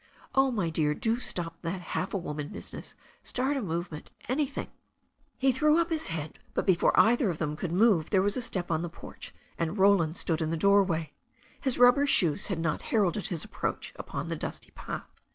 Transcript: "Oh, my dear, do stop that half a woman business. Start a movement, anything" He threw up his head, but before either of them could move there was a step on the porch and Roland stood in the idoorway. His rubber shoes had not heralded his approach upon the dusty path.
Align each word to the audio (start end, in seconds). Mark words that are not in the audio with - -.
"Oh, 0.33 0.49
my 0.49 0.71
dear, 0.71 0.95
do 0.95 1.19
stop 1.19 1.61
that 1.61 1.79
half 1.79 2.11
a 2.11 2.17
woman 2.17 2.47
business. 2.47 2.95
Start 3.21 3.55
a 3.55 3.61
movement, 3.61 4.09
anything" 4.27 4.71
He 5.37 5.51
threw 5.51 5.77
up 5.79 5.91
his 5.91 6.07
head, 6.07 6.39
but 6.55 6.65
before 6.65 6.99
either 6.99 7.29
of 7.29 7.37
them 7.37 7.55
could 7.55 7.71
move 7.71 8.09
there 8.09 8.23
was 8.23 8.35
a 8.35 8.41
step 8.41 8.71
on 8.71 8.81
the 8.81 8.89
porch 8.89 9.31
and 9.59 9.77
Roland 9.77 10.17
stood 10.17 10.41
in 10.41 10.49
the 10.49 10.57
idoorway. 10.57 11.11
His 11.59 11.77
rubber 11.77 12.07
shoes 12.07 12.47
had 12.47 12.57
not 12.57 12.81
heralded 12.89 13.27
his 13.27 13.45
approach 13.45 13.93
upon 13.95 14.27
the 14.27 14.35
dusty 14.35 14.71
path. 14.71 15.21